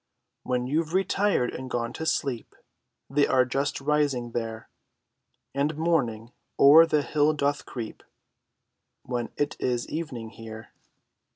When 0.41 0.65
you've 0.65 0.95
retired 0.95 1.53
and 1.53 1.69
gone 1.69 1.93
to 1.93 2.07
sleep, 2.07 2.55
They 3.07 3.27
are 3.27 3.45
just 3.45 3.79
rising 3.79 4.31
there; 4.31 4.67
And 5.53 5.77
morning 5.77 6.31
o'er 6.59 6.87
the 6.87 7.03
hill 7.03 7.33
doth 7.33 7.67
creep 7.67 8.01
When 9.03 9.29
it 9.37 9.55
is 9.59 9.87
evening 9.89 10.31
here. 10.31 10.71